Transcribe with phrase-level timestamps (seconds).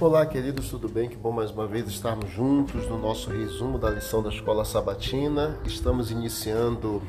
[0.00, 1.08] Olá, queridos, tudo bem?
[1.08, 5.58] Que bom mais uma vez estarmos juntos no nosso resumo da lição da Escola Sabatina.
[5.64, 7.02] Estamos iniciando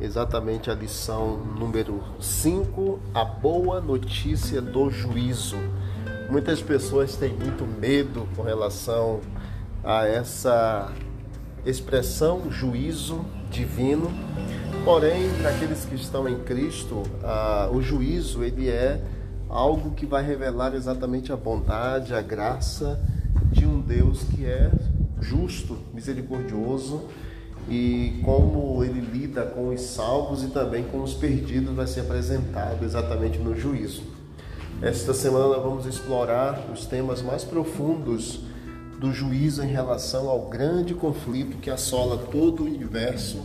[0.00, 5.56] exatamente a lição número 5, a boa notícia do juízo.
[6.30, 9.18] Muitas pessoas têm muito medo com relação
[9.82, 10.92] a essa
[11.66, 14.08] expressão juízo divino.
[14.84, 17.02] Porém, para aqueles que estão em Cristo,
[17.72, 19.04] o juízo ele é
[19.48, 23.00] algo que vai revelar exatamente a bondade, a graça
[23.50, 24.70] de um Deus que é
[25.20, 27.02] justo, misericordioso
[27.68, 32.84] e como ele lida com os salvos e também com os perdidos vai ser apresentado
[32.84, 34.02] exatamente no juízo.
[34.82, 38.40] Esta semana vamos explorar os temas mais profundos
[38.98, 43.40] do juízo em relação ao grande conflito que assola todo o universo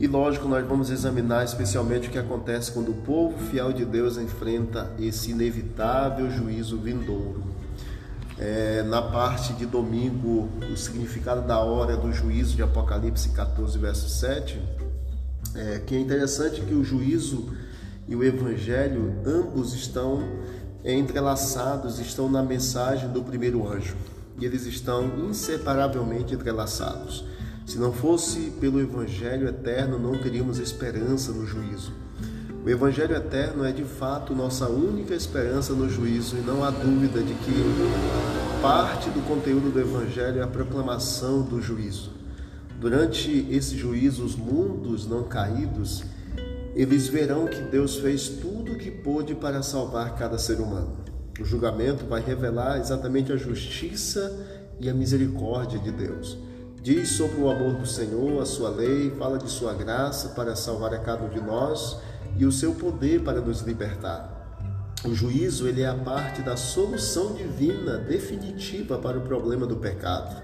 [0.00, 4.16] e lógico, nós vamos examinar especialmente o que acontece quando o povo fiel de Deus
[4.16, 7.42] enfrenta esse inevitável juízo vindouro.
[8.38, 14.08] É, na parte de domingo, o significado da hora do juízo de Apocalipse 14, verso
[14.08, 14.62] 7,
[15.56, 17.52] é, que é interessante que o juízo
[18.06, 20.22] e o evangelho ambos estão
[20.84, 23.96] entrelaçados, estão na mensagem do primeiro anjo
[24.38, 27.24] e eles estão inseparavelmente entrelaçados.
[27.68, 31.92] Se não fosse pelo Evangelho eterno, não teríamos esperança no juízo.
[32.64, 37.20] O Evangelho eterno é de fato nossa única esperança no juízo, e não há dúvida
[37.20, 37.52] de que
[38.62, 42.12] parte do conteúdo do Evangelho é a proclamação do juízo.
[42.80, 46.02] Durante esse juízo, os mundos não caídos,
[46.74, 50.96] eles verão que Deus fez tudo o que pôde para salvar cada ser humano.
[51.38, 54.34] O julgamento vai revelar exatamente a justiça
[54.80, 56.48] e a misericórdia de Deus.
[56.88, 60.94] Diz sobre o amor do Senhor, a sua lei, fala de sua graça para salvar
[60.94, 61.98] a cada um de nós
[62.38, 64.56] e o seu poder para nos libertar.
[65.04, 70.42] O juízo ele é a parte da solução divina definitiva para o problema do pecado.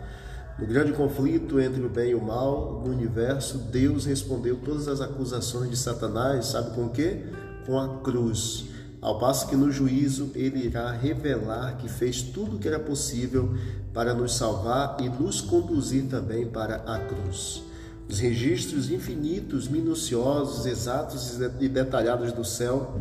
[0.58, 5.00] No grande conflito entre o bem e o mal no universo, Deus respondeu todas as
[5.00, 7.24] acusações de Satanás, sabe com o quê?
[7.64, 8.66] Com a cruz.
[9.04, 13.54] Ao passo que no juízo ele irá revelar que fez tudo o que era possível
[13.92, 17.62] para nos salvar e nos conduzir também para a cruz.
[18.08, 22.98] Os registros infinitos, minuciosos, exatos e detalhados do céu,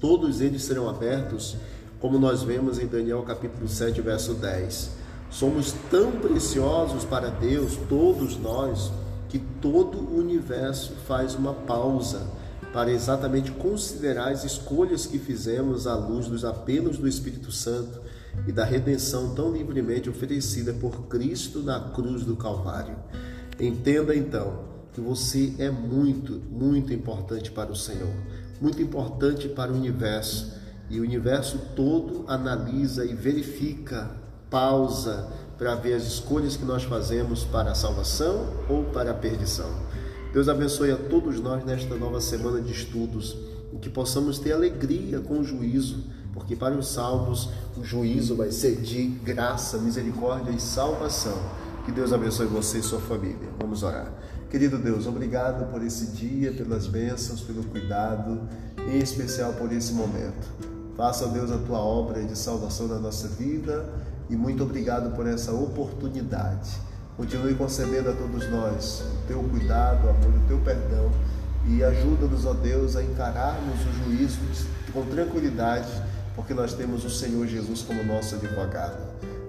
[0.00, 1.56] todos eles serão abertos,
[2.00, 4.90] como nós vemos em Daniel capítulo 7, verso 10.
[5.30, 8.90] Somos tão preciosos para Deus, todos nós,
[9.28, 12.26] que todo o universo faz uma pausa
[12.72, 18.00] para exatamente considerar as escolhas que fizemos à luz dos apelos do Espírito Santo
[18.46, 22.96] e da redenção tão livremente oferecida por Cristo na cruz do Calvário.
[23.60, 28.12] Entenda então que você é muito, muito importante para o Senhor,
[28.60, 30.52] muito importante para o universo.
[30.88, 34.10] E o universo todo analisa e verifica,
[34.50, 39.70] pausa para ver as escolhas que nós fazemos para a salvação ou para a perdição.
[40.32, 43.36] Deus abençoe a todos nós nesta nova semana de estudos
[43.70, 48.50] e que possamos ter alegria com o juízo, porque para os salvos o juízo vai
[48.50, 51.36] ser de graça, misericórdia e salvação.
[51.84, 53.50] Que Deus abençoe você e sua família.
[53.60, 54.10] Vamos orar.
[54.48, 58.48] Querido Deus, obrigado por esse dia, pelas bênçãos, pelo cuidado,
[58.88, 60.48] em especial por esse momento.
[60.96, 63.84] Faça, Deus, a tua obra de salvação na nossa vida
[64.30, 66.70] e muito obrigado por essa oportunidade
[67.16, 71.10] Continue concedendo a todos nós o teu cuidado, amor, o teu perdão
[71.66, 74.40] e ajuda-nos, ó Deus, a encararmos o juízo
[74.92, 75.90] com tranquilidade,
[76.34, 78.98] porque nós temos o Senhor Jesus como nosso advogado.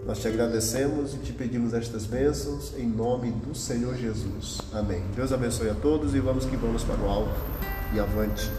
[0.06, 4.60] Nós te agradecemos e te pedimos estas bênçãos em nome do Senhor Jesus.
[4.74, 5.02] Amém.
[5.16, 7.40] Deus abençoe a todos e vamos que vamos para o alto
[7.94, 8.52] e avante.